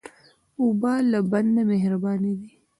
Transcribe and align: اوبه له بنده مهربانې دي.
اوبه 0.61 0.93
له 1.11 1.19
بنده 1.31 1.61
مهربانې 1.71 2.33
دي. 2.39 2.49